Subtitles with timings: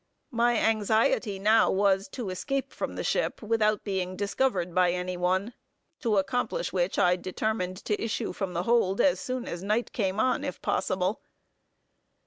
[0.31, 5.53] My anxiety now was, to escape from the ship, without being discovered by any one;
[5.99, 10.19] to accomplish which I determined to issue from the hold as soon as night came
[10.19, 11.21] on, if possible.